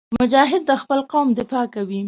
[0.21, 1.99] مجاهد د خپل قوم دفاع کوي.